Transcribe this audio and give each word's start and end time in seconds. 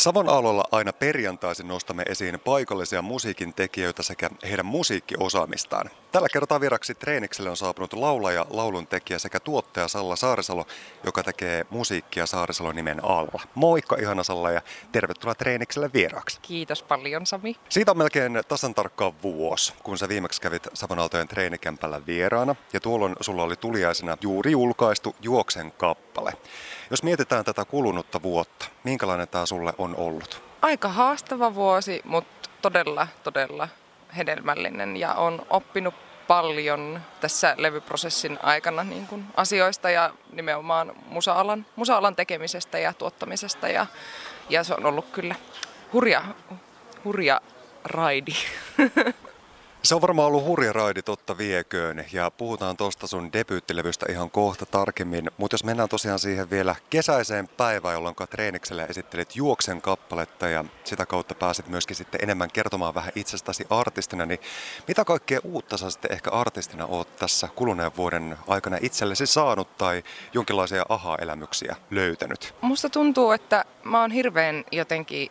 Savon 0.00 0.28
alolla 0.28 0.64
aina 0.72 0.92
perjantaisin 0.92 1.68
nostamme 1.68 2.02
esiin 2.06 2.40
paikallisia 2.40 3.02
musiikin 3.02 3.54
tekijöitä 3.54 4.02
sekä 4.02 4.30
heidän 4.42 4.66
musiikkiosaamistaan. 4.66 5.90
Tällä 6.12 6.28
kertaa 6.32 6.60
vieraksi 6.60 6.94
treenikselle 6.94 7.50
on 7.50 7.56
saapunut 7.56 7.92
laulaja, 7.92 8.46
lauluntekijä 8.50 9.18
sekä 9.18 9.40
tuottaja 9.40 9.88
Salla 9.88 10.16
Saarisalo, 10.16 10.66
joka 11.04 11.22
tekee 11.22 11.66
musiikkia 11.70 12.26
Saarisalo 12.26 12.72
nimen 12.72 13.04
alla. 13.04 13.40
Moikka 13.54 13.96
ihana 13.96 14.22
Salla 14.22 14.50
ja 14.50 14.62
tervetuloa 14.92 15.34
treenikselle 15.34 15.90
vieraaksi. 15.94 16.40
Kiitos 16.42 16.82
paljon 16.82 17.26
Sami. 17.26 17.56
Siitä 17.68 17.90
on 17.90 17.98
melkein 17.98 18.40
tasan 18.48 18.74
tarkkaan 18.74 19.22
vuosi, 19.22 19.72
kun 19.82 19.98
sä 19.98 20.08
viimeksi 20.08 20.40
kävit 20.40 20.68
Savon 20.74 20.98
Aaltojen 20.98 21.28
treenikämpällä 21.28 22.06
vieraana 22.06 22.54
ja 22.72 22.80
tuolloin 22.80 23.16
sulla 23.20 23.42
oli 23.42 23.56
tuliaisena 23.56 24.16
juuri 24.20 24.50
julkaistu 24.50 25.16
Juoksen 25.22 25.72
kappale. 26.10 26.32
Jos 26.90 27.02
mietitään 27.02 27.44
tätä 27.44 27.64
kulunutta 27.64 28.22
vuotta, 28.22 28.66
minkälainen 28.84 29.28
tämä 29.28 29.46
sulle 29.46 29.72
on 29.78 29.96
ollut? 29.96 30.42
Aika 30.62 30.88
haastava 30.88 31.54
vuosi, 31.54 32.00
mutta 32.04 32.50
todella, 32.62 33.06
todella 33.22 33.68
hedelmällinen 34.16 34.96
ja 34.96 35.14
on 35.14 35.46
oppinut 35.50 35.94
paljon 36.26 37.00
tässä 37.20 37.54
levyprosessin 37.58 38.38
aikana 38.42 38.84
niin 38.84 39.06
kuin 39.06 39.24
asioista 39.36 39.90
ja 39.90 40.10
nimenomaan 40.32 40.92
musa-alan, 41.06 41.66
musa-alan 41.76 42.16
tekemisestä 42.16 42.78
ja 42.78 42.92
tuottamisesta 42.92 43.68
ja, 43.68 43.86
ja 44.48 44.64
se 44.64 44.74
on 44.74 44.86
ollut 44.86 45.06
kyllä 45.12 45.34
hurja, 45.92 46.22
hurja 47.04 47.40
raidi. 47.84 48.32
Se 49.82 49.94
on 49.94 50.00
varmaan 50.00 50.28
ollut 50.28 50.44
hurja 50.44 50.72
raidi 50.72 51.02
totta 51.02 51.38
vieköön 51.38 52.04
ja 52.12 52.30
puhutaan 52.30 52.76
tuosta 52.76 53.06
sun 53.06 53.32
debyyttilevystä 53.32 54.06
ihan 54.08 54.30
kohta 54.30 54.66
tarkemmin. 54.66 55.30
Mutta 55.36 55.54
jos 55.54 55.64
mennään 55.64 55.88
tosiaan 55.88 56.18
siihen 56.18 56.50
vielä 56.50 56.76
kesäiseen 56.90 57.48
päivään, 57.48 57.94
jolloin 57.94 58.14
treenikselle 58.30 58.84
esittelit 58.84 59.36
Juoksen 59.36 59.82
kappaletta 59.82 60.48
ja 60.48 60.64
sitä 60.84 61.06
kautta 61.06 61.34
pääsit 61.34 61.68
myöskin 61.68 61.96
sitten 61.96 62.20
enemmän 62.22 62.50
kertomaan 62.50 62.94
vähän 62.94 63.12
itsestäsi 63.14 63.66
artistina, 63.70 64.26
niin 64.26 64.40
mitä 64.88 65.04
kaikkea 65.04 65.40
uutta 65.44 65.76
sä 65.76 65.90
sitten 65.90 66.12
ehkä 66.12 66.30
artistina 66.30 66.86
oot 66.86 67.16
tässä 67.16 67.48
kuluneen 67.54 67.96
vuoden 67.96 68.38
aikana 68.48 68.78
itsellesi 68.80 69.26
saanut 69.26 69.76
tai 69.76 70.02
jonkinlaisia 70.32 70.82
aha-elämyksiä 70.88 71.76
löytänyt? 71.90 72.54
Musta 72.60 72.90
tuntuu, 72.90 73.32
että 73.32 73.64
mä 73.84 74.00
oon 74.00 74.10
hirveän 74.10 74.64
jotenkin 74.72 75.30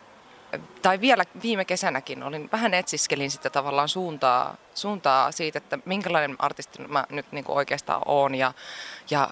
tai 0.82 1.00
vielä 1.00 1.24
viime 1.42 1.64
kesänäkin 1.64 2.22
olin, 2.22 2.48
vähän 2.52 2.74
etsiskelin 2.74 3.30
sitä 3.30 3.50
tavallaan 3.50 3.88
suuntaa, 3.88 4.56
suuntaa 4.74 5.32
siitä, 5.32 5.58
että 5.58 5.78
minkälainen 5.84 6.36
artisti 6.38 6.82
mä 6.88 7.06
nyt 7.10 7.32
niin 7.32 7.44
kuin 7.44 7.56
oikeastaan 7.56 8.02
oon. 8.06 8.34
Ja, 8.34 8.52
ja, 9.10 9.30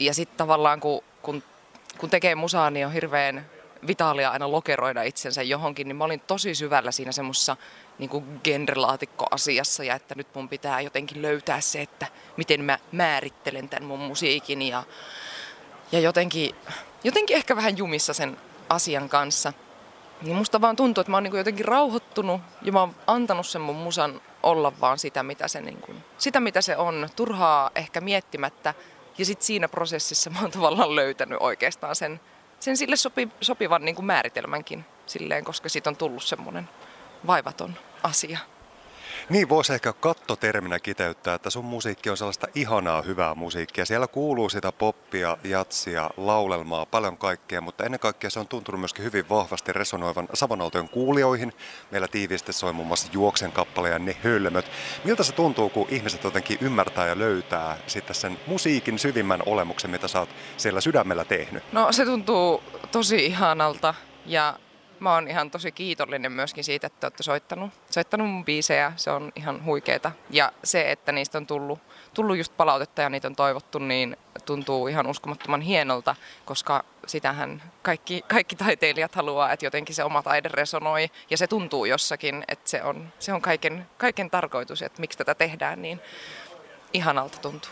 ja 0.00 0.14
sitten 0.14 0.36
tavallaan 0.36 0.80
kun, 0.80 1.02
kun, 1.22 1.42
kun 1.98 2.10
tekee 2.10 2.34
musaa, 2.34 2.70
niin 2.70 2.86
on 2.86 2.92
hirveän 2.92 3.46
vitaalia 3.86 4.30
aina 4.30 4.52
lokeroida 4.52 5.02
itsensä 5.02 5.42
johonkin, 5.42 5.88
niin 5.88 5.96
mä 5.96 6.04
olin 6.04 6.20
tosi 6.20 6.54
syvällä 6.54 6.90
siinä 6.90 7.12
semmoisessa 7.12 7.56
niin 7.98 8.40
genrelaatikkoasiassa 8.44 9.84
ja 9.84 9.94
että 9.94 10.14
nyt 10.14 10.34
mun 10.34 10.48
pitää 10.48 10.80
jotenkin 10.80 11.22
löytää 11.22 11.60
se, 11.60 11.82
että 11.82 12.06
miten 12.36 12.64
mä 12.64 12.78
määrittelen 12.92 13.68
tämän 13.68 13.88
mun 13.88 13.98
musiikin. 13.98 14.62
Ja, 14.62 14.82
ja 15.92 16.00
jotenkin, 16.00 16.54
jotenkin 17.04 17.36
ehkä 17.36 17.56
vähän 17.56 17.78
jumissa 17.78 18.14
sen 18.14 18.36
asian 18.68 19.08
kanssa– 19.08 19.52
niin 20.22 20.36
musta 20.36 20.60
vaan 20.60 20.76
tuntuu, 20.76 21.00
että 21.00 21.10
mä 21.10 21.16
oon 21.16 21.24
niin 21.24 21.36
jotenkin 21.36 21.64
rauhoittunut 21.64 22.40
ja 22.62 22.72
mä 22.72 22.80
oon 22.80 22.94
antanut 23.06 23.46
sen 23.46 23.60
mun 23.60 23.76
musan 23.76 24.20
olla 24.42 24.72
vaan 24.80 24.98
sitä, 24.98 25.22
mitä 25.22 25.48
se, 25.48 25.60
niin 25.60 25.80
kuin, 25.80 26.04
sitä, 26.18 26.40
mitä 26.40 26.60
se 26.60 26.76
on. 26.76 27.08
Turhaa 27.16 27.70
ehkä 27.74 28.00
miettimättä. 28.00 28.74
Ja 29.18 29.24
sitten 29.24 29.46
siinä 29.46 29.68
prosessissa 29.68 30.30
mä 30.30 30.40
oon 30.40 30.50
tavallaan 30.50 30.96
löytänyt 30.96 31.38
oikeastaan 31.40 31.96
sen, 31.96 32.20
sen 32.60 32.76
sille 32.76 32.96
sopi, 32.96 33.28
sopivan 33.40 33.84
niin 33.84 33.94
kuin 33.94 34.06
määritelmänkin 34.06 34.84
silleen, 35.06 35.44
koska 35.44 35.68
siitä 35.68 35.90
on 35.90 35.96
tullut 35.96 36.22
semmoinen 36.22 36.68
vaivaton 37.26 37.74
asia. 38.02 38.38
Niin 39.28 39.48
voisi 39.48 39.72
ehkä 39.72 39.92
kattoterminä 39.92 40.78
kiteyttää, 40.78 41.34
että 41.34 41.50
sun 41.50 41.64
musiikki 41.64 42.10
on 42.10 42.16
sellaista 42.16 42.46
ihanaa 42.54 43.02
hyvää 43.02 43.34
musiikkia. 43.34 43.84
Siellä 43.84 44.06
kuuluu 44.06 44.48
sitä 44.48 44.72
poppia, 44.72 45.36
jatsia, 45.44 46.10
laulelmaa, 46.16 46.86
paljon 46.86 47.16
kaikkea, 47.16 47.60
mutta 47.60 47.84
ennen 47.84 48.00
kaikkea 48.00 48.30
se 48.30 48.40
on 48.40 48.48
tuntunut 48.48 48.80
myöskin 48.80 49.04
hyvin 49.04 49.28
vahvasti 49.28 49.72
resonoivan 49.72 50.28
Savonaltojen 50.34 50.88
kuulijoihin. 50.88 51.52
Meillä 51.90 52.08
tiiviisti 52.08 52.52
soi 52.52 52.72
muun 52.72 52.88
muassa 52.88 53.08
Juoksen 53.12 53.52
kappale 53.52 53.90
ja 53.90 53.98
Ne 53.98 54.16
hölmöt. 54.24 54.70
Miltä 55.04 55.22
se 55.22 55.32
tuntuu, 55.32 55.68
kun 55.68 55.86
ihmiset 55.90 56.24
jotenkin 56.24 56.58
ymmärtää 56.60 57.06
ja 57.06 57.18
löytää 57.18 57.78
sitten 57.86 58.16
sen 58.16 58.38
musiikin 58.46 58.98
syvimmän 58.98 59.42
olemuksen, 59.46 59.90
mitä 59.90 60.08
sä 60.08 60.20
oot 60.20 60.28
siellä 60.56 60.80
sydämellä 60.80 61.24
tehnyt? 61.24 61.62
No 61.72 61.92
se 61.92 62.04
tuntuu 62.04 62.62
tosi 62.92 63.26
ihanalta 63.26 63.94
ja 64.26 64.58
mä 65.00 65.14
oon 65.14 65.28
ihan 65.28 65.50
tosi 65.50 65.72
kiitollinen 65.72 66.32
myöskin 66.32 66.64
siitä, 66.64 66.86
että 66.86 67.06
olette 67.06 67.22
soittanut, 67.22 67.70
soittanut 67.90 68.30
mun 68.30 68.44
biisejä. 68.44 68.92
Se 68.96 69.10
on 69.10 69.32
ihan 69.36 69.64
huikeeta. 69.64 70.12
Ja 70.30 70.52
se, 70.64 70.90
että 70.90 71.12
niistä 71.12 71.38
on 71.38 71.46
tullut, 71.46 71.78
tullut 72.14 72.36
just 72.36 72.56
palautetta 72.56 73.02
ja 73.02 73.08
niitä 73.08 73.28
on 73.28 73.36
toivottu, 73.36 73.78
niin 73.78 74.16
tuntuu 74.46 74.88
ihan 74.88 75.06
uskomattoman 75.06 75.60
hienolta, 75.60 76.16
koska 76.44 76.84
sitähän 77.06 77.62
kaikki, 77.82 78.22
kaikki 78.28 78.56
taiteilijat 78.56 79.14
haluaa, 79.14 79.52
että 79.52 79.66
jotenkin 79.66 79.94
se 79.94 80.04
oma 80.04 80.22
taide 80.22 80.48
resonoi 80.48 81.10
ja 81.30 81.36
se 81.36 81.46
tuntuu 81.46 81.84
jossakin, 81.84 82.44
että 82.48 82.70
se 82.70 82.82
on, 82.82 83.12
se 83.18 83.32
on 83.32 83.42
kaiken, 83.42 83.86
kaiken 83.98 84.30
tarkoitus, 84.30 84.82
että 84.82 85.00
miksi 85.00 85.18
tätä 85.18 85.34
tehdään, 85.34 85.82
niin 85.82 86.00
ihanalta 86.92 87.38
tuntuu. 87.38 87.70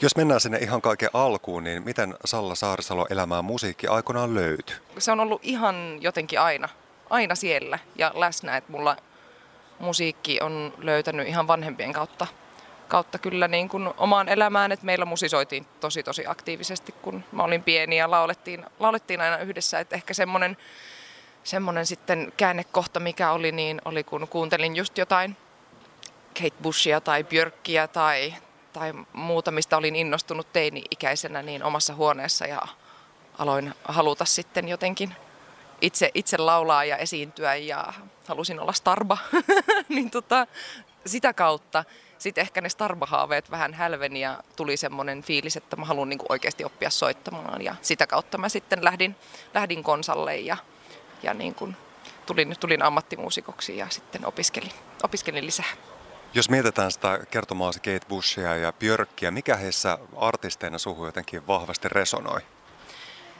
Jos 0.00 0.16
mennään 0.16 0.40
sinne 0.40 0.58
ihan 0.58 0.82
kaiken 0.82 1.10
alkuun, 1.12 1.64
niin 1.64 1.82
miten 1.82 2.14
Salla 2.24 2.54
Saarisalo 2.54 3.06
elämää 3.10 3.42
musiikki 3.42 3.86
aikoinaan 3.86 4.34
löytyi? 4.34 4.76
Se 4.98 5.12
on 5.12 5.20
ollut 5.20 5.40
ihan 5.44 5.98
jotenkin 6.00 6.40
aina, 6.40 6.68
aina 7.10 7.34
siellä 7.34 7.78
ja 7.96 8.12
läsnä, 8.14 8.56
että 8.56 8.72
mulla 8.72 8.96
musiikki 9.78 10.40
on 10.40 10.74
löytänyt 10.78 11.28
ihan 11.28 11.46
vanhempien 11.46 11.92
kautta, 11.92 12.26
kautta 12.88 13.18
kyllä 13.18 13.48
niin 13.48 13.68
kuin 13.68 13.90
omaan 13.96 14.28
elämään, 14.28 14.72
että 14.72 14.86
meillä 14.86 15.04
musisoitiin 15.04 15.66
tosi 15.80 16.02
tosi 16.02 16.26
aktiivisesti, 16.26 16.94
kun 17.02 17.24
mä 17.32 17.42
olin 17.42 17.62
pieni 17.62 17.98
ja 17.98 18.10
laulettiin, 18.10 18.66
laulettiin 18.78 19.20
aina 19.20 19.38
yhdessä, 19.38 19.80
että 19.80 19.96
ehkä 19.96 20.14
semmoinen 20.14 20.56
semmoinen 21.44 21.86
sitten 21.86 22.32
käännekohta, 22.36 23.00
mikä 23.00 23.32
oli, 23.32 23.52
niin 23.52 23.80
oli 23.84 24.04
kun 24.04 24.28
kuuntelin 24.28 24.76
just 24.76 24.98
jotain 24.98 25.36
Kate 26.34 26.62
Bushia 26.62 27.00
tai 27.00 27.24
Björkkiä 27.24 27.88
tai, 27.88 28.34
tai 28.78 28.94
muuta, 29.12 29.50
mistä 29.50 29.76
olin 29.76 29.96
innostunut 29.96 30.52
teini-ikäisenä 30.52 31.42
niin 31.42 31.64
omassa 31.64 31.94
huoneessa 31.94 32.46
ja 32.46 32.62
aloin 33.38 33.74
haluta 33.84 34.24
sitten 34.24 34.68
jotenkin 34.68 35.14
itse, 35.80 36.10
itse 36.14 36.36
laulaa 36.36 36.84
ja 36.84 36.96
esiintyä 36.96 37.54
ja 37.54 37.92
halusin 38.28 38.60
olla 38.60 38.72
starba, 38.72 39.18
niin 39.88 40.10
tota, 40.10 40.46
sitä 41.06 41.32
kautta 41.32 41.84
sitten 42.18 42.42
ehkä 42.42 42.60
ne 42.60 42.68
starba-haaveet 42.68 43.50
vähän 43.50 43.74
hälveni 43.74 44.20
ja 44.20 44.42
tuli 44.56 44.76
semmoinen 44.76 45.22
fiilis, 45.22 45.56
että 45.56 45.76
mä 45.76 45.84
haluan 45.84 46.08
niin 46.08 46.20
oikeasti 46.28 46.64
oppia 46.64 46.90
soittamaan 46.90 47.62
ja 47.62 47.74
sitä 47.82 48.06
kautta 48.06 48.38
mä 48.38 48.48
sitten 48.48 48.84
lähdin, 48.84 49.16
lähdin 49.54 49.82
konsalle 49.82 50.36
ja, 50.36 50.56
ja 51.22 51.34
niin 51.34 51.54
kuin 51.54 51.76
tulin, 52.26 52.56
tulin 52.60 52.82
ammattimuusikoksi 52.82 53.76
ja 53.76 53.86
sitten 53.90 54.26
opiskelin, 54.26 54.72
opiskelin 55.02 55.46
lisää. 55.46 55.97
Jos 56.34 56.50
mietitään 56.50 56.92
sitä 56.92 57.18
kertomaasi 57.30 57.78
Kate 57.78 58.06
Bushia 58.08 58.56
ja 58.56 58.72
Björkkiä, 58.72 59.30
mikä 59.30 59.56
heissä 59.56 59.98
artisteina 60.16 60.78
suhu 60.78 61.06
jotenkin 61.06 61.46
vahvasti 61.46 61.88
resonoi? 61.88 62.40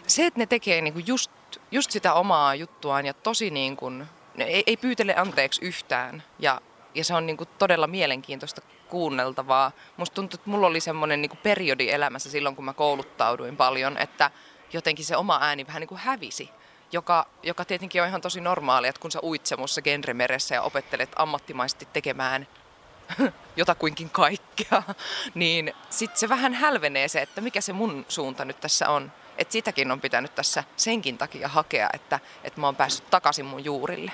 Se, 0.07 0.27
että 0.27 0.41
ne 0.41 0.47
tekee 0.47 0.81
niinku 0.81 1.01
just, 1.07 1.31
just 1.71 1.91
sitä 1.91 2.15
omaa 2.15 2.55
juttuaan 2.55 3.07
ja 3.07 3.15
tosi 3.15 3.51
niin 3.51 3.77
kuin, 3.77 4.07
ei, 4.39 4.63
ei 4.67 4.77
pyytele 4.77 5.17
anteeksi 5.17 5.65
yhtään 5.65 6.23
ja, 6.39 6.61
ja 6.95 7.05
se 7.05 7.15
on 7.15 7.27
niinku 7.27 7.45
todella 7.45 7.87
mielenkiintoista 7.87 8.63
kuunneltavaa. 8.89 9.73
Musta 9.97 10.15
tuntuu, 10.15 10.39
että 10.39 10.51
mulla 10.51 10.67
oli 10.67 10.81
semmoinen 10.81 11.23
niinku 11.23 11.39
periodi 11.43 11.91
elämässä 11.91 12.31
silloin, 12.31 12.57
kun 12.57 12.65
mä 12.65 12.73
kouluttauduin 12.73 13.57
paljon, 13.57 13.99
että 13.99 14.31
jotenkin 14.73 15.05
se 15.05 15.17
oma 15.17 15.39
ääni 15.43 15.67
vähän 15.67 15.81
niin 15.81 15.89
kuin 15.89 16.01
hävisi 16.01 16.51
joka, 16.93 17.27
joka 17.43 17.65
tietenkin 17.65 18.03
on 18.03 18.09
ihan 18.09 18.21
tosi 18.21 18.41
normaali, 18.41 18.89
että 18.89 19.01
kun 19.01 19.11
sä 19.11 19.21
uit 19.23 19.47
semmoisessa 19.47 19.83
genremeressä 19.83 20.55
ja 20.55 20.63
opettelet 20.63 21.11
ammattimaisesti 21.17 21.89
tekemään 21.93 22.47
jotakuinkin 23.57 24.11
kaikkea, 24.11 24.83
niin 25.35 25.73
sitten 25.91 26.19
se 26.19 26.29
vähän 26.29 26.55
hälvenee 26.55 27.09
se, 27.09 27.23
että 27.23 27.41
mikä 27.41 27.61
se 27.61 27.73
mun 27.73 28.07
suunta 28.09 28.45
nyt 28.45 28.61
tässä 28.61 28.89
on. 28.89 29.13
Että 29.39 29.53
sitäkin 29.53 29.91
on 29.91 30.01
pitänyt 30.01 30.35
tässä 30.35 30.65
senkin 30.77 31.19
takia 31.19 31.49
hakea, 31.49 31.91
että, 31.93 32.21
että 32.45 32.61
mä 32.61 32.67
oon 32.67 32.77
päässyt 32.77 33.11
takaisin 33.11 33.47
mun 33.47 33.65
juurille. 33.65 34.13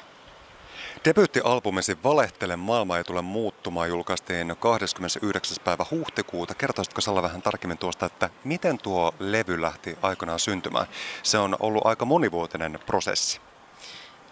Debyyttialbumisi 1.05 1.99
Valehtele 2.05 2.57
maailma 2.57 2.99
ei 2.99 3.05
tule 3.05 3.23
muuttumaan 3.23 3.89
julkaistiin 3.89 4.57
29. 4.61 5.57
päivä 5.65 5.87
huhtikuuta. 5.91 6.55
Kertoisitko 6.55 7.01
Salla 7.01 7.23
vähän 7.23 7.43
tarkemmin 7.43 7.79
tuosta, 7.79 8.07
että 8.07 8.31
miten 8.45 8.79
tuo 8.79 9.15
levy 9.19 9.63
lähti 9.63 9.99
aikanaan 10.03 10.41
syntymään? 10.41 10.87
Se 11.23 11.39
on 11.39 11.57
ollut 11.61 11.87
aika 11.87 12.05
monivuotinen 12.05 12.79
prosessi. 12.87 13.41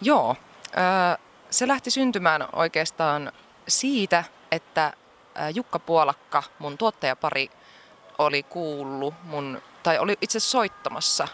Joo, 0.01 0.37
se 1.51 1.69
lähti 1.69 1.91
syntymään 1.91 2.49
oikeastaan 2.53 3.33
siitä, 3.69 4.25
että 4.53 4.93
Jukka 5.55 5.79
Puolakka, 5.79 6.43
mun 6.59 6.79
tuottajapari, 6.79 7.51
oli 8.19 8.43
kuullut 8.43 9.15
mun, 9.23 9.63
tai 9.83 9.99
oli 9.99 10.19
itse 10.21 10.41
soittamassa 10.41 11.29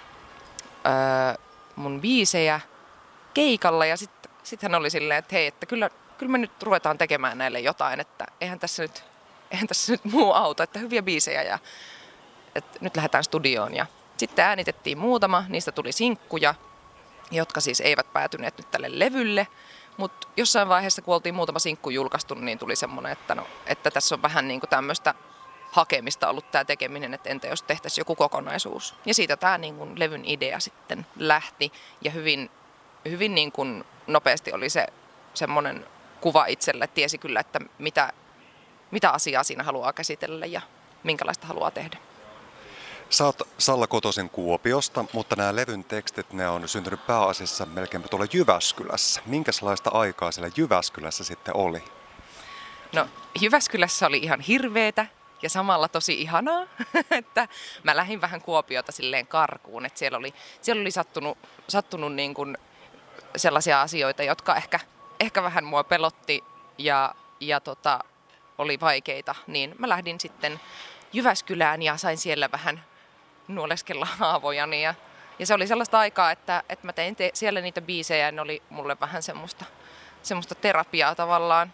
mun 1.77 2.01
biisejä 2.01 2.61
keikalla. 3.35 3.87
Ja 3.87 3.97
sitten 3.97 4.31
sit 4.43 4.63
hän 4.63 4.75
oli 4.75 4.91
silleen, 4.91 5.19
että 5.19 5.35
hei, 5.35 5.47
että 5.47 5.67
kyllä, 5.67 5.91
kyllä 6.19 6.33
me 6.33 6.39
nyt 6.39 6.63
ruvetaan 6.63 6.99
tekemään 6.99 7.39
näille 7.39 7.61
jotain, 7.61 8.01
että 8.01 8.27
eihän 8.41 8.59
tässä 8.59 8.83
nyt, 8.83 9.05
eihän 9.51 9.69
tässä 9.69 9.93
nyt 9.93 10.05
muu 10.05 10.33
auto, 10.33 10.63
että 10.63 10.79
hyviä 10.79 11.03
biisejä 11.03 11.43
ja 11.43 11.59
että 12.55 12.79
nyt 12.81 12.97
lähdetään 12.97 13.25
studioon. 13.25 13.75
Ja 13.75 13.87
sitten 14.17 14.45
äänitettiin 14.45 14.99
muutama, 14.99 15.45
niistä 15.49 15.73
tuli 15.73 15.93
sinkkuja, 15.93 16.55
jotka 17.31 17.61
siis 17.61 17.81
eivät 17.81 18.13
päätyneet 18.13 18.59
nyt 18.59 18.71
tälle 18.71 18.99
levylle, 18.99 19.47
mutta 19.99 20.29
jossain 20.37 20.69
vaiheessa, 20.69 21.03
kun 21.03 21.15
oltiin 21.15 21.35
muutama 21.35 21.59
sinkku 21.59 21.91
julkaistu, 21.91 22.35
niin 22.35 22.59
tuli 22.59 22.77
semmoinen, 22.77 23.13
että, 23.13 23.35
no, 23.35 23.47
että 23.67 23.91
tässä 23.91 24.15
on 24.15 24.23
vähän 24.23 24.49
niin 24.49 24.61
tämmöistä 24.71 25.15
hakemista 25.71 26.29
ollut 26.29 26.51
tämä 26.51 26.65
tekeminen, 26.65 27.15
että 27.15 27.31
entä 27.31 27.47
jos 27.47 27.63
tehtäisiin 27.63 28.01
joku 28.01 28.17
kokonaisuus. 28.17 28.95
Ja 29.07 29.15
siitä 29.15 29.37
tämä 29.37 29.59
niin 29.59 29.77
kuin 29.77 29.99
levyn 29.99 30.25
idea 30.25 30.61
sitten 30.61 31.07
lähti 31.17 31.73
ja 32.05 32.11
hyvin, 32.11 32.51
hyvin 33.09 33.35
niin 33.35 33.53
kuin 33.53 33.85
nopeasti 34.07 34.53
oli 34.53 34.71
se 34.71 34.87
semmoinen 35.35 35.87
kuva 36.21 36.47
itselle, 36.47 36.85
että 36.85 36.95
tiesi 36.95 37.19
kyllä, 37.19 37.41
että 37.41 37.61
mitä, 37.79 38.13
mitä 38.91 39.11
asiaa 39.11 39.45
siinä 39.45 39.63
haluaa 39.63 39.93
käsitellä 39.93 40.47
ja 40.47 40.61
minkälaista 41.03 41.47
haluaa 41.47 41.71
tehdä. 41.71 41.97
Sä 43.11 43.25
oot 43.25 43.49
Salla 43.59 43.87
kotoisin 43.87 44.31
Kuopiosta, 44.31 45.05
mutta 45.13 45.37
nämä 45.37 45.57
levyn 45.57 45.85
tekstit 45.85 46.33
ne 46.33 46.49
on 46.49 46.69
syntynyt 46.69 47.07
pääasiassa 47.07 47.67
melkein 47.67 48.03
tuolla 48.03 48.27
Jyväskylässä. 48.33 49.23
Minkälaista 49.27 49.91
aikaa 49.91 50.33
siellä 50.33 50.51
Jyväskylässä 50.57 51.25
sitten 51.25 51.57
oli? 51.57 51.85
No 52.93 53.07
Jyväskylässä 53.41 54.07
oli 54.07 54.19
ihan 54.19 54.41
hirveetä 54.41 55.07
ja 55.43 55.51
samalla 55.51 55.89
tosi 55.89 56.21
ihanaa, 56.21 56.67
että 57.11 57.49
mä 57.83 57.97
lähdin 57.97 58.21
vähän 58.21 58.43
Kuopiota 58.43 58.93
silleen 58.93 59.27
karkuun, 59.27 59.87
että 59.87 59.99
siellä 59.99 60.19
oli, 60.19 60.35
siellä 60.61 60.81
oli 60.81 60.91
sattunut, 60.91 61.39
sattunut 61.69 62.15
niin 62.15 62.35
kuin 62.35 62.57
sellaisia 63.37 63.83
asioita, 63.83 64.23
jotka 64.23 64.57
ehkä, 64.57 64.81
ehkä 65.21 65.43
vähän 65.43 65.65
mua 65.65 65.85
pelotti 65.85 66.45
ja, 66.79 67.15
ja 67.41 67.61
tota, 67.61 67.99
oli 68.59 68.81
vaikeita, 68.81 69.35
niin 69.47 69.75
mä 69.79 69.89
lähdin 69.89 70.21
sitten 70.21 70.61
Jyväskylään 71.13 71.83
ja 71.83 71.97
sain 71.97 72.19
siellä 72.19 72.51
vähän 72.53 72.88
nuoleskella 73.49 74.07
haavojani. 74.07 74.83
Ja, 74.89 74.95
ja 75.39 75.47
se 75.47 75.55
oli 75.55 75.67
sellaista 75.67 75.99
aikaa, 75.99 76.31
että, 76.31 76.63
että 76.69 76.87
mä 76.87 76.93
tein 76.93 77.17
te, 77.17 77.31
siellä 77.35 77.61
niitä 77.61 77.81
biisejä 77.81 78.27
ja 78.27 78.33
ne 78.33 78.41
oli 78.41 78.63
mulle 78.71 78.97
vähän 79.01 79.23
semmoista, 79.23 79.65
semmoista 80.23 80.55
terapiaa 80.55 81.15
tavallaan. 81.15 81.73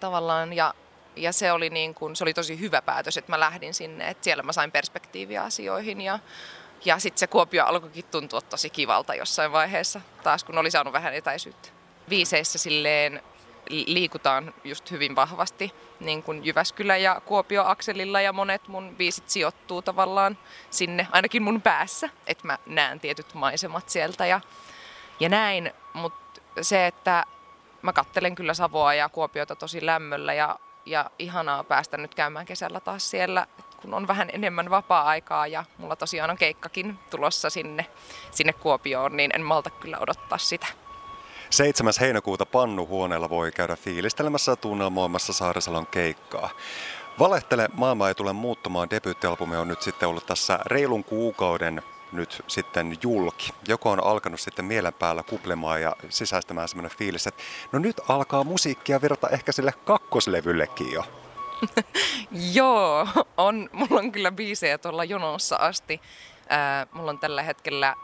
tavallaan 0.00 0.52
ja, 0.52 0.74
ja 1.16 1.32
se 1.32 1.52
oli, 1.52 1.70
niin 1.70 1.94
kuin, 1.94 2.16
se 2.16 2.24
oli 2.24 2.34
tosi 2.34 2.60
hyvä 2.60 2.82
päätös, 2.82 3.16
että 3.16 3.32
mä 3.32 3.40
lähdin 3.40 3.74
sinne, 3.74 4.08
että 4.08 4.24
siellä 4.24 4.42
mä 4.42 4.52
sain 4.52 4.72
perspektiiviä 4.72 5.42
asioihin 5.42 6.00
ja, 6.00 6.18
ja 6.84 6.98
sitten 6.98 7.18
se 7.18 7.26
Kuopio 7.26 7.64
alkoikin 7.64 8.04
tuntua 8.04 8.40
tosi 8.40 8.70
kivalta 8.70 9.14
jossain 9.14 9.52
vaiheessa, 9.52 10.00
taas 10.22 10.44
kun 10.44 10.58
oli 10.58 10.70
saanut 10.70 10.92
vähän 10.92 11.14
etäisyyttä. 11.14 11.68
Viiseissä 12.08 12.58
silleen 12.58 13.22
liikutaan 13.70 14.54
just 14.64 14.90
hyvin 14.90 15.16
vahvasti 15.16 15.72
niin 16.00 16.22
kuin 16.22 16.44
Jyväskylä 16.44 16.96
ja 16.96 17.20
Kuopio 17.24 17.64
akselilla 17.66 18.20
ja 18.20 18.32
monet 18.32 18.68
mun 18.68 18.94
biisit 18.96 19.30
sijoittuu 19.30 19.82
tavallaan 19.82 20.38
sinne, 20.70 21.06
ainakin 21.12 21.42
mun 21.42 21.62
päässä, 21.62 22.08
että 22.26 22.46
mä 22.46 22.58
näen 22.66 23.00
tietyt 23.00 23.34
maisemat 23.34 23.88
sieltä 23.88 24.26
ja, 24.26 24.40
ja 25.20 25.28
näin, 25.28 25.72
mutta 25.94 26.40
se, 26.62 26.86
että 26.86 27.24
mä 27.82 27.92
kattelen 27.92 28.34
kyllä 28.34 28.54
Savoa 28.54 28.94
ja 28.94 29.08
Kuopiota 29.08 29.56
tosi 29.56 29.86
lämmöllä 29.86 30.34
ja, 30.34 30.58
ja 30.86 31.10
ihanaa 31.18 31.64
päästä 31.64 31.96
nyt 31.96 32.14
käymään 32.14 32.46
kesällä 32.46 32.80
taas 32.80 33.10
siellä, 33.10 33.46
kun 33.82 33.94
on 33.94 34.08
vähän 34.08 34.30
enemmän 34.32 34.70
vapaa-aikaa 34.70 35.46
ja 35.46 35.64
mulla 35.78 35.96
tosiaan 35.96 36.30
on 36.30 36.36
keikkakin 36.36 36.98
tulossa 37.10 37.50
sinne, 37.50 37.86
sinne 38.30 38.52
Kuopioon, 38.52 39.16
niin 39.16 39.30
en 39.34 39.42
malta 39.42 39.70
kyllä 39.70 39.98
odottaa 39.98 40.38
sitä. 40.38 40.66
7. 41.50 41.92
heinäkuuta 42.00 42.46
Pannuhuoneella 42.46 43.28
voi 43.28 43.52
käydä 43.52 43.76
fiilistelemässä 43.76 44.52
ja 44.52 44.56
tunnelmoimassa 44.56 45.32
Saarisalon 45.32 45.86
keikkaa. 45.86 46.50
Valehtele, 47.18 47.68
maailma 47.74 48.08
ei 48.08 48.14
tule 48.14 48.32
muuttumaan. 48.32 48.90
Debyyttialbumi 48.90 49.56
on 49.56 49.68
nyt 49.68 49.82
sitten 49.82 50.08
ollut 50.08 50.26
tässä 50.26 50.58
reilun 50.66 51.04
kuukauden 51.04 51.82
nyt 52.12 52.42
sitten 52.46 52.98
julki. 53.02 53.50
Joko 53.68 53.90
on 53.90 54.04
alkanut 54.04 54.40
sitten 54.40 54.64
mielen 54.64 54.94
päällä 54.94 55.22
kuplemaan 55.22 55.82
ja 55.82 55.96
sisäistämään 56.08 56.68
semmoinen 56.68 56.98
fiilis, 56.98 57.26
että 57.26 57.42
no 57.72 57.78
nyt 57.78 58.00
alkaa 58.08 58.44
musiikkia 58.44 59.02
virta 59.02 59.28
ehkä 59.28 59.52
sille 59.52 59.72
kakkoslevyllekin 59.84 60.92
jo. 60.92 61.04
Joo, 62.54 63.08
on, 63.36 63.70
mulla 63.72 64.00
on 64.00 64.12
kyllä 64.12 64.32
biisejä 64.32 64.78
tuolla 64.78 65.04
jonossa 65.04 65.56
asti. 65.56 66.00
Äh, 66.52 66.88
mulla 66.92 67.10
on 67.10 67.18
tällä 67.18 67.42
hetkellä 67.42 67.88
äh, 67.88 67.96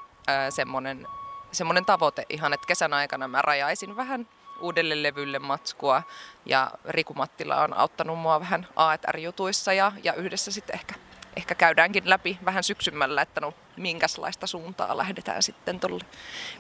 semmoinen 0.50 1.06
semmoinen 1.52 1.84
tavoite 1.84 2.26
ihan, 2.28 2.52
että 2.52 2.66
kesän 2.66 2.93
aikana 2.93 3.28
mä 3.28 3.43
rajaisin 3.43 3.96
vähän 3.96 4.28
uudelle 4.60 5.02
levylle 5.02 5.38
matskua 5.38 6.02
ja 6.46 6.70
Riku 6.88 7.14
Mattila 7.14 7.62
on 7.62 7.75
auttanut 7.75 8.19
mua 8.19 8.40
vähän 8.40 8.66
AER-jutuissa 8.76 9.72
ja, 9.72 9.93
ja 10.02 10.14
yhdessä 10.14 10.50
sitten 10.50 10.75
ehkä, 10.75 10.94
ehkä 11.37 11.54
käydäänkin 11.54 12.10
läpi 12.10 12.38
vähän 12.44 12.62
syksymällä, 12.62 13.22
että 13.22 13.40
no 13.40 13.54
minkälaista 13.76 14.46
suuntaa 14.46 14.96
lähdetään 14.96 15.43
sitten 15.43 15.81
tuolle 15.81 16.04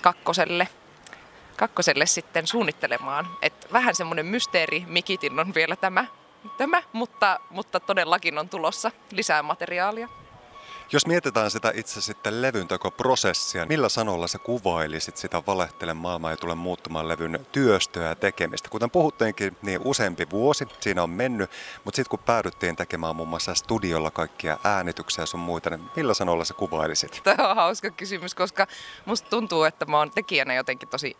kakkoselle, 0.00 0.68
kakkoselle 1.56 2.06
sitten 2.06 2.46
suunnittelemaan. 2.46 3.28
Et 3.42 3.72
vähän 3.72 3.94
semmoinen 3.94 4.26
mysteeri 4.26 4.84
Mikitin 4.86 5.40
on 5.40 5.54
vielä 5.54 5.76
tämä, 5.76 6.04
tämä 6.58 6.82
mutta, 6.92 7.40
mutta 7.50 7.80
todellakin 7.80 8.38
on 8.38 8.48
tulossa 8.48 8.90
lisää 9.10 9.42
materiaalia. 9.42 10.08
Jos 10.92 11.06
mietitään 11.06 11.50
sitä 11.50 11.72
itse 11.74 12.00
sitten 12.00 12.42
levyntekoprosessia, 12.42 13.66
millä 13.66 13.88
sanoilla 13.88 14.26
sä 14.26 14.38
kuvailisit 14.38 15.16
sitä 15.16 15.42
Valehtelen 15.46 15.96
maailmaa 15.96 16.30
ja 16.30 16.36
tule 16.36 16.54
muuttumaan 16.54 17.08
levyn 17.08 17.46
työstöä 17.52 18.08
ja 18.08 18.14
tekemistä? 18.14 18.68
Kuten 18.68 18.90
puhuttiinkin, 18.90 19.56
niin 19.62 19.80
useampi 19.84 20.26
vuosi 20.30 20.66
siinä 20.80 21.02
on 21.02 21.10
mennyt, 21.10 21.50
mutta 21.84 21.96
sitten 21.96 22.10
kun 22.10 22.18
päädyttiin 22.18 22.76
tekemään 22.76 23.16
muun 23.16 23.28
muassa 23.28 23.54
studiolla 23.54 24.10
kaikkia 24.10 24.58
äänityksiä 24.64 25.26
sun 25.26 25.40
muita, 25.40 25.70
niin 25.70 25.80
millä 25.96 26.14
sanoilla 26.14 26.44
sä 26.44 26.54
kuvailisit? 26.54 27.20
Tämä 27.24 27.50
on 27.50 27.56
hauska 27.56 27.90
kysymys, 27.90 28.34
koska 28.34 28.66
musta 29.04 29.30
tuntuu, 29.30 29.64
että 29.64 29.84
mä 29.84 29.98
oon 29.98 30.10
tekijänä 30.10 30.54
jotenkin 30.54 30.88
tosi 30.88 31.16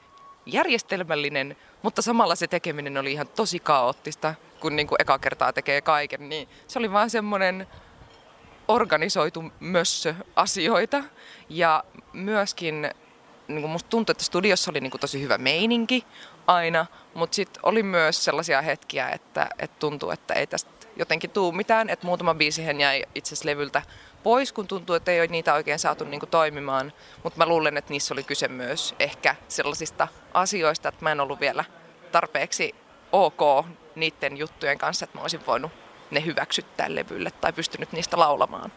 järjestelmällinen, 0.46 1.56
mutta 1.82 2.02
samalla 2.02 2.34
se 2.34 2.46
tekeminen 2.46 2.98
oli 2.98 3.12
ihan 3.12 3.28
tosi 3.28 3.58
kaoottista, 3.58 4.34
kun 4.60 4.76
niin 4.76 4.86
kuin 4.86 5.02
eka 5.02 5.18
kertaa 5.18 5.52
tekee 5.52 5.80
kaiken, 5.80 6.28
niin 6.28 6.48
se 6.68 6.78
oli 6.78 6.92
vaan 6.92 7.10
semmoinen 7.10 7.66
organisoitu 8.68 9.44
mössö 9.60 10.14
asioita. 10.36 11.04
Ja 11.48 11.84
myöskin 12.12 12.90
niin 13.48 13.60
kuin 13.60 13.70
musta 13.70 13.88
tuntui, 13.88 14.12
että 14.12 14.24
studiossa 14.24 14.70
oli 14.70 14.80
niin 14.80 14.90
kuin 14.90 15.00
tosi 15.00 15.22
hyvä 15.22 15.38
meininki 15.38 16.04
aina, 16.46 16.86
mutta 17.14 17.34
sitten 17.34 17.60
oli 17.62 17.82
myös 17.82 18.24
sellaisia 18.24 18.62
hetkiä, 18.62 19.08
että, 19.08 19.48
että 19.58 19.76
tuntui, 19.78 20.14
että 20.14 20.34
ei 20.34 20.46
tästä 20.46 20.70
jotenkin 20.96 21.30
tuu 21.30 21.52
mitään, 21.52 21.90
että 21.90 22.06
muutama 22.06 22.34
biisihän 22.34 22.80
jäi 22.80 23.02
itse 23.14 23.28
asiassa 23.28 23.48
levyltä 23.48 23.82
pois, 24.22 24.52
kun 24.52 24.66
tuntuu, 24.66 24.96
että 24.96 25.10
ei 25.10 25.20
ole 25.20 25.26
niitä 25.26 25.54
oikein 25.54 25.78
saatu 25.78 26.04
niin 26.04 26.20
kuin 26.20 26.30
toimimaan, 26.30 26.92
mutta 27.22 27.38
mä 27.38 27.46
luulen, 27.46 27.76
että 27.76 27.90
niissä 27.90 28.14
oli 28.14 28.22
kyse 28.22 28.48
myös 28.48 28.94
ehkä 28.98 29.36
sellaisista 29.48 30.08
asioista, 30.34 30.88
että 30.88 31.04
mä 31.04 31.12
en 31.12 31.20
ollut 31.20 31.40
vielä 31.40 31.64
tarpeeksi 32.12 32.74
ok 33.12 33.66
niiden 33.94 34.36
juttujen 34.36 34.78
kanssa, 34.78 35.04
että 35.04 35.18
mä 35.18 35.22
olisin 35.22 35.46
voinut 35.46 35.72
ne 36.12 36.24
hyväksyttää 36.24 36.94
levylle 36.94 37.30
tai 37.30 37.52
pystynyt 37.52 37.92
niistä 37.92 38.18
laulamaan. 38.18 38.72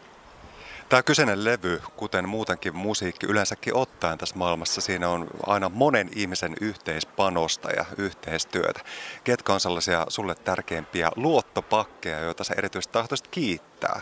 Tämä 0.90 1.04
kyseinen 1.04 1.44
levy, 1.44 1.82
kuten 1.96 2.30
muutenkin 2.30 2.76
musiikki 2.76 3.26
yleensäkin 3.26 3.76
ottaen 3.76 4.18
tässä 4.18 4.36
maailmassa, 4.36 4.82
siinä 4.82 5.10
on 5.10 5.28
aina 5.48 5.70
monen 5.70 6.10
ihmisen 6.16 6.56
yhteispanosta 6.62 7.72
ja 7.72 7.86
yhteistyötä. 7.98 8.80
Ketkä 9.24 9.54
on 9.54 9.60
sellaisia 9.60 10.06
sulle 10.08 10.36
tärkeimpiä 10.36 11.10
luottopakkeja, 11.16 12.20
joita 12.20 12.44
sä 12.44 12.54
erityisesti 12.58 12.94
tahtoisit 12.94 13.28
kiittää? 13.28 14.02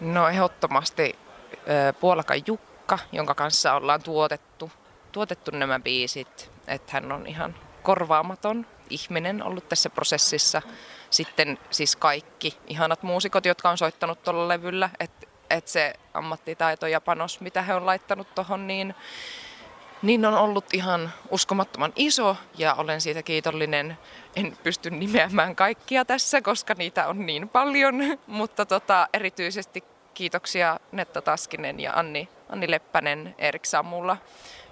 No 0.00 0.28
ehdottomasti 0.28 1.18
Puolakan 2.00 2.42
Jukka, 2.46 2.98
jonka 3.12 3.34
kanssa 3.34 3.74
ollaan 3.74 4.02
tuotettu, 4.02 4.70
tuotettu 5.12 5.50
nämä 5.50 5.80
biisit. 5.80 6.50
Että 6.66 6.92
hän 6.92 7.12
on 7.12 7.26
ihan 7.26 7.54
korvaamaton 7.82 8.66
ihminen 8.90 9.42
ollut 9.42 9.68
tässä 9.68 9.90
prosessissa. 9.90 10.62
Sitten 11.10 11.58
siis 11.70 11.96
kaikki 11.96 12.58
ihanat 12.66 13.02
muusikot, 13.02 13.46
jotka 13.46 13.70
on 13.70 13.78
soittanut 13.78 14.22
tuolla 14.22 14.48
levyllä, 14.48 14.90
että 15.00 15.28
et 15.50 15.68
se 15.68 15.94
ammattitaito 16.14 16.86
ja 16.86 17.00
panos, 17.00 17.40
mitä 17.40 17.62
he 17.62 17.74
on 17.74 17.86
laittanut 17.86 18.34
tuohon, 18.34 18.66
niin, 18.66 18.94
niin 20.02 20.26
on 20.26 20.34
ollut 20.34 20.74
ihan 20.74 21.12
uskomattoman 21.30 21.92
iso. 21.96 22.36
Ja 22.58 22.74
olen 22.74 23.00
siitä 23.00 23.22
kiitollinen. 23.22 23.98
En 24.36 24.56
pysty 24.62 24.90
nimeämään 24.90 25.56
kaikkia 25.56 26.04
tässä, 26.04 26.42
koska 26.42 26.74
niitä 26.78 27.08
on 27.08 27.26
niin 27.26 27.48
paljon, 27.48 27.94
mutta 28.26 28.66
tota, 28.66 29.08
erityisesti 29.12 29.84
kiitoksia 30.14 30.80
Netta 30.92 31.22
Taskinen 31.22 31.80
ja 31.80 31.92
Anni, 31.92 32.28
Anni 32.48 32.70
Leppänen, 32.70 33.34
Erik 33.38 33.64
Sammulla, 33.64 34.16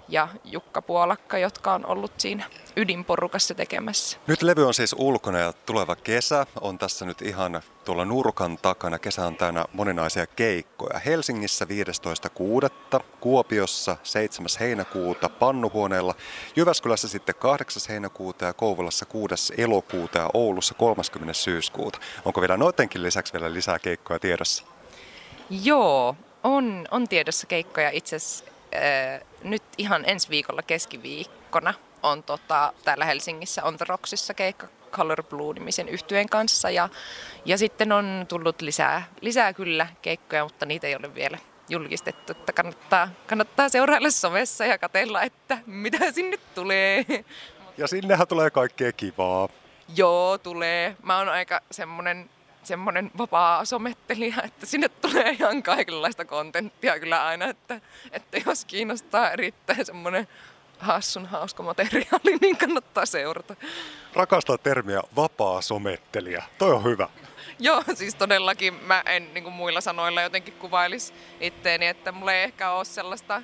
ja 0.09 0.27
Jukka 0.43 0.81
Puolakka, 0.81 1.37
jotka 1.37 1.73
on 1.73 1.85
ollut 1.85 2.11
siinä 2.17 2.45
ydinporukassa 2.75 3.53
tekemässä. 3.53 4.17
Nyt 4.27 4.41
levy 4.41 4.67
on 4.67 4.73
siis 4.73 4.95
ulkona 4.97 5.39
ja 5.39 5.53
tuleva 5.53 5.95
kesä 5.95 6.45
on 6.61 6.77
tässä 6.77 7.05
nyt 7.05 7.21
ihan 7.21 7.61
tuolla 7.85 8.05
nurkan 8.05 8.57
takana. 8.57 8.99
Kesä 8.99 9.27
on 9.27 9.35
täynnä 9.35 9.65
moninaisia 9.73 10.27
keikkoja. 10.27 10.99
Helsingissä 10.99 11.65
15.6., 11.65 13.03
Kuopiossa 13.19 13.97
7. 14.03 14.49
heinäkuuta 14.59 15.29
Pannuhuoneella, 15.29 16.15
Jyväskylässä 16.55 17.07
sitten 17.07 17.35
8. 17.35 17.81
heinäkuuta 17.89 18.45
ja 18.45 18.53
Kouvolassa 18.53 19.05
6. 19.05 19.53
elokuuta 19.57 20.19
ja 20.19 20.29
Oulussa 20.33 20.73
30. 20.73 21.33
syyskuuta. 21.33 21.99
Onko 22.25 22.41
vielä 22.41 22.57
noitenkin 22.57 23.03
lisäksi 23.03 23.33
vielä 23.33 23.53
lisää 23.53 23.79
keikkoja 23.79 24.19
tiedossa? 24.19 24.63
Joo, 25.49 26.15
on, 26.43 26.87
on 26.91 27.07
tiedossa 27.07 27.47
keikkoja 27.47 27.89
itse 27.89 28.15
asiassa 28.15 28.45
nyt 29.43 29.63
ihan 29.77 30.03
ensi 30.07 30.29
viikolla 30.29 30.61
keskiviikkona 30.61 31.73
on 32.03 32.23
tota, 32.23 32.73
täällä 32.85 33.05
Helsingissä 33.05 33.63
on 33.63 33.77
The 33.77 33.85
Rocksissa 33.89 34.33
keikka 34.33 34.67
Color 34.91 35.23
Blue-nimisen 35.23 35.89
yhtyeen 35.89 36.29
kanssa 36.29 36.69
ja, 36.69 36.89
ja 37.45 37.57
sitten 37.57 37.91
on 37.91 38.25
tullut 38.27 38.61
lisää, 38.61 39.07
lisää 39.21 39.53
kyllä 39.53 39.87
keikkoja, 40.01 40.43
mutta 40.43 40.65
niitä 40.65 40.87
ei 40.87 40.95
ole 40.95 41.15
vielä 41.15 41.37
julkistettu, 41.69 42.31
että 42.31 42.53
kannattaa, 42.53 43.09
kannattaa 43.27 43.69
seurailla 43.69 44.11
somessa 44.11 44.65
ja 44.65 44.77
katella, 44.77 45.21
että 45.21 45.57
mitä 45.65 46.11
sinne 46.11 46.37
tulee. 46.55 47.05
Ja 47.77 47.87
sinnehän 47.87 48.27
tulee 48.27 48.49
kaikkea 48.49 48.91
kivaa. 48.91 49.49
Joo, 49.95 50.37
tulee. 50.37 50.95
Mä 51.03 51.17
oon 51.17 51.29
aika 51.29 51.61
semmonen 51.71 52.29
semmoinen 52.67 53.11
vapaa 53.17 53.65
somettelija, 53.65 54.35
että 54.43 54.65
sinne 54.65 54.89
tulee 54.89 55.29
ihan 55.29 55.63
kaikenlaista 55.63 56.25
kontenttia 56.25 56.99
kyllä 56.99 57.25
aina, 57.25 57.45
että, 57.45 57.81
että 58.11 58.37
jos 58.45 58.65
kiinnostaa 58.65 59.31
erittäin 59.31 59.85
semmoinen 59.85 60.27
hassun 60.79 61.25
hauska 61.25 61.63
materiaali, 61.63 62.37
niin 62.41 62.57
kannattaa 62.57 63.05
seurata. 63.05 63.55
Rakastaa 64.13 64.57
termiä 64.57 65.01
vapaa 65.15 65.61
somettelija. 65.61 66.43
Toi 66.57 66.73
on 66.73 66.83
hyvä. 66.83 67.09
Joo, 67.59 67.83
siis 67.93 68.15
todellakin 68.15 68.73
mä 68.73 69.03
en 69.05 69.33
niin 69.33 69.43
kuin 69.43 69.53
muilla 69.53 69.81
sanoilla 69.81 70.21
jotenkin 70.21 70.53
kuvailisi 70.53 71.13
itteeni, 71.39 71.87
että 71.87 72.11
mulla 72.11 72.33
ei 72.33 72.43
ehkä 72.43 72.71
ole 72.71 72.85
sellaista, 72.85 73.41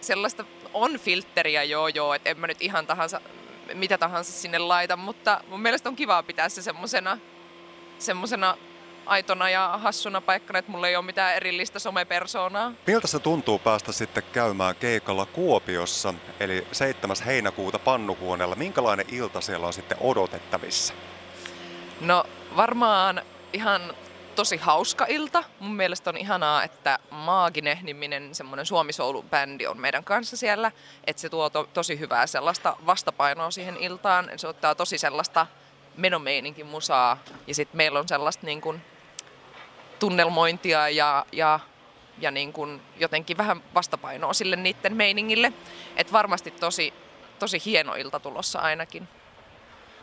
sellaista 0.00 0.44
on 0.74 0.98
filtteriä 0.98 1.62
joo 1.62 1.88
joo, 1.88 2.14
että 2.14 2.30
en 2.30 2.38
mä 2.38 2.46
nyt 2.46 2.62
ihan 2.62 2.86
tahansa, 2.86 3.20
mitä 3.74 3.98
tahansa 3.98 4.32
sinne 4.32 4.58
laita, 4.58 4.96
mutta 4.96 5.40
mun 5.48 5.60
mielestä 5.60 5.88
on 5.88 5.96
kiva 5.96 6.22
pitää 6.22 6.48
se 6.48 6.62
semmosena 6.62 7.18
semmosena 7.98 8.56
aitona 9.06 9.50
ja 9.50 9.78
hassuna 9.82 10.20
paikkana, 10.20 10.58
että 10.58 10.72
mulla 10.72 10.88
ei 10.88 10.96
ole 10.96 11.04
mitään 11.04 11.34
erillistä 11.34 11.78
somepersoonaa. 11.78 12.72
Miltä 12.86 13.06
se 13.06 13.18
tuntuu 13.18 13.58
päästä 13.58 13.92
sitten 13.92 14.22
käymään 14.32 14.76
keikalla 14.76 15.26
Kuopiossa, 15.26 16.14
eli 16.40 16.66
7. 16.72 17.16
heinäkuuta 17.26 17.78
Pannuhuoneella? 17.78 18.54
Minkälainen 18.54 19.06
ilta 19.08 19.40
siellä 19.40 19.66
on 19.66 19.72
sitten 19.72 19.98
odotettavissa? 20.00 20.94
No 22.00 22.24
varmaan 22.56 23.22
ihan 23.52 23.94
tosi 24.34 24.56
hauska 24.56 25.06
ilta. 25.08 25.44
Mun 25.60 25.76
mielestä 25.76 26.10
on 26.10 26.16
ihanaa, 26.16 26.64
että 26.64 26.98
Maagine-niminen 27.10 28.34
semmoinen 28.34 28.66
Suomi-soulu-bändi 28.66 29.66
on 29.66 29.80
meidän 29.80 30.04
kanssa 30.04 30.36
siellä. 30.36 30.72
Että 31.06 31.22
se 31.22 31.28
tuo 31.28 31.50
to- 31.50 31.68
tosi 31.74 31.98
hyvää 31.98 32.26
sellaista 32.26 32.76
vastapainoa 32.86 33.50
siihen 33.50 33.76
iltaan. 33.76 34.30
Se 34.36 34.48
ottaa 34.48 34.74
tosi 34.74 34.98
sellaista 34.98 35.46
menomeininkin 35.96 36.66
musaa. 36.66 37.18
Ja 37.46 37.54
sitten 37.54 37.76
meillä 37.76 37.98
on 37.98 38.08
sellaista 38.08 38.46
niin 38.46 38.60
kuin 38.60 38.80
tunnelmointia 39.98 40.88
ja, 40.88 41.26
ja, 41.32 41.60
ja 42.18 42.30
niin 42.30 42.52
kuin 42.52 42.82
jotenkin 42.96 43.36
vähän 43.36 43.62
vastapainoa 43.74 44.32
sille 44.32 44.56
niiden 44.56 44.96
meiningille. 44.96 45.52
Että 45.96 46.12
varmasti 46.12 46.50
tosi, 46.50 46.94
tosi 47.38 47.62
hieno 47.64 47.94
ilta 47.94 48.20
tulossa 48.20 48.58
ainakin. 48.58 49.08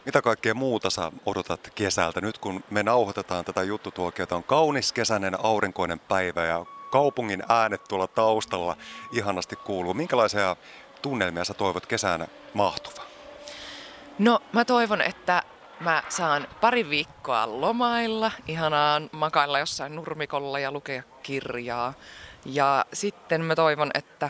Mitä 0.06 0.22
kaikkea 0.22 0.54
muuta 0.54 0.90
sä 0.90 1.12
odotat 1.26 1.70
kesältä? 1.76 2.22
Nyt 2.22 2.38
kun 2.38 2.64
me 2.70 2.84
nauhoitetaan 2.84 3.46
tätä 3.46 3.64
juttutuokiota, 3.64 4.36
on 4.36 4.44
kaunis 4.44 4.94
kesäinen 4.94 5.46
aurinkoinen 5.46 6.00
päivä 6.00 6.46
ja 6.46 6.66
kaupungin 6.92 7.44
äänet 7.50 7.84
tuolla 7.84 8.08
taustalla 8.08 8.78
ihanasti 9.12 9.56
kuuluu. 9.56 9.94
Minkälaisia 9.94 10.56
tunnelmia 11.02 11.44
sä 11.44 11.54
toivot 11.54 11.86
kesänä 11.86 12.28
mahtuva? 12.54 13.04
No 14.20 14.40
mä 14.52 14.66
toivon, 14.66 15.02
että 15.02 15.44
Mä 15.84 16.04
saan 16.10 16.48
pari 16.62 16.90
viikkoa 16.90 17.62
lomailla, 17.62 18.32
ihanaan 18.48 19.10
makailla 19.12 19.60
jossain 19.60 19.96
nurmikolla 19.96 20.60
ja 20.60 20.72
lukea 20.72 21.04
kirjaa. 21.24 21.94
Ja 22.46 22.86
sitten 22.94 23.42
mä 23.42 23.56
toivon, 23.56 23.92
että 23.94 24.30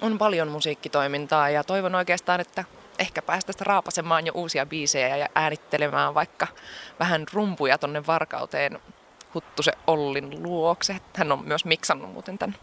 on 0.00 0.18
paljon 0.18 0.48
musiikkitoimintaa 0.48 1.50
ja 1.50 1.64
toivon 1.64 1.94
oikeastaan, 1.94 2.40
että 2.40 2.64
ehkä 2.98 3.22
päästäisiin 3.22 3.66
raapasemaan 3.66 4.26
jo 4.26 4.32
uusia 4.34 4.66
biisejä 4.66 5.16
ja 5.16 5.28
äänittelemään 5.34 6.14
vaikka 6.14 6.46
vähän 7.00 7.26
rumpuja 7.32 7.78
tonne 7.78 8.06
Varkauteen 8.06 8.78
Huttusen 9.34 9.74
Ollin 9.86 10.42
luokse. 10.42 10.96
Hän 11.16 11.32
on 11.32 11.44
myös 11.44 11.64
miksannut 11.64 12.12
muuten 12.12 12.38
tämän, 12.38 12.56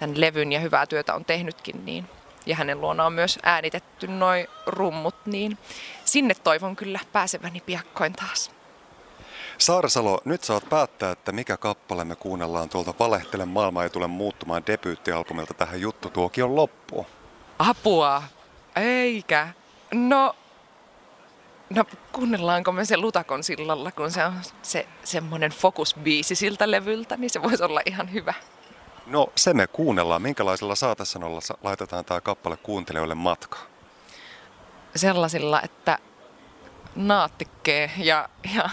tämän 0.00 0.20
levyn 0.20 0.52
ja 0.52 0.60
hyvää 0.60 0.86
työtä 0.86 1.14
on 1.14 1.24
tehnytkin, 1.24 1.84
niin 1.84 2.08
ja 2.46 2.56
hänen 2.56 2.80
luonaan 2.80 3.06
on 3.06 3.12
myös 3.12 3.38
äänitetty 3.42 4.06
noin 4.06 4.46
rummut, 4.66 5.14
niin 5.26 5.58
sinne 6.04 6.34
toivon 6.34 6.76
kyllä 6.76 7.00
pääseväni 7.12 7.60
piakkoin 7.60 8.12
taas. 8.12 8.50
Saarsalo, 9.58 10.20
nyt 10.24 10.44
saat 10.44 10.68
päättää, 10.68 11.10
että 11.10 11.32
mikä 11.32 11.56
kappale 11.56 12.04
me 12.04 12.16
kuunnellaan 12.16 12.68
tuolta 12.68 12.94
Valehtele 12.98 13.44
maailma 13.44 13.82
ei 13.82 13.90
tule 13.90 14.06
muuttumaan 14.06 14.66
debyyttialbumilta 14.66 15.54
tähän 15.54 15.80
juttu 15.80 16.10
tuokion 16.10 16.56
loppuun. 16.56 17.06
Apua! 17.58 18.22
Eikä. 18.76 19.48
No, 19.94 20.36
no 21.70 21.84
kuunnellaanko 22.12 22.72
me 22.72 22.84
se 22.84 22.96
Lutakon 22.96 23.44
sillalla, 23.44 23.92
kun 23.92 24.10
se 24.10 24.24
on 24.24 24.32
se 24.62 24.86
semmoinen 25.04 25.50
fokusbiisi 25.50 26.34
siltä 26.34 26.70
levyltä, 26.70 27.16
niin 27.16 27.30
se 27.30 27.42
voisi 27.42 27.62
olla 27.62 27.80
ihan 27.86 28.12
hyvä. 28.12 28.34
No 29.06 29.32
se 29.36 29.54
me 29.54 29.66
kuunnellaan. 29.66 30.22
Minkälaisella 30.22 30.74
saatesanolla 30.74 31.40
laitetaan 31.62 32.04
tämä 32.04 32.20
kappale 32.20 32.56
kuuntelijoille 32.56 33.14
matkaan? 33.14 33.66
Sellaisilla, 34.96 35.62
että 35.62 35.98
naattikkee 36.96 37.90
ja, 37.96 38.28
ja 38.54 38.70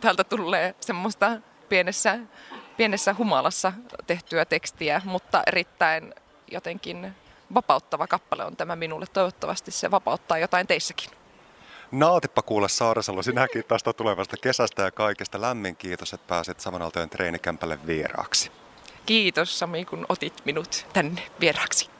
täältä 0.00 0.24
tulee 0.24 0.74
semmoista 0.80 1.30
pienessä, 1.68 2.18
pienessä 2.76 3.14
humalassa 3.18 3.72
tehtyä 4.06 4.44
tekstiä, 4.44 5.02
mutta 5.04 5.42
erittäin 5.46 6.14
jotenkin 6.50 7.14
vapauttava 7.54 8.06
kappale 8.06 8.44
on 8.44 8.56
tämä 8.56 8.76
minulle. 8.76 9.06
Toivottavasti 9.06 9.70
se 9.70 9.90
vapauttaa 9.90 10.38
jotain 10.38 10.66
teissäkin. 10.66 11.10
Naatippa 11.92 12.42
kuule 12.42 12.68
Saaresalo, 12.68 13.22
sinäkin 13.22 13.64
tästä 13.64 13.92
tulevasta 13.92 14.36
kesästä 14.36 14.82
ja 14.82 14.90
kaikesta. 14.90 15.40
Lämmin 15.40 15.76
kiitos, 15.76 16.12
että 16.12 16.28
pääsit 16.28 16.60
Samanaltojen 16.60 17.10
treenikämpälle 17.10 17.86
vieraaksi. 17.86 18.61
Kiitos 19.06 19.58
Sami, 19.58 19.84
kun 19.84 20.06
otit 20.08 20.44
minut 20.44 20.86
tänne 20.92 21.22
vieraaksi. 21.40 21.91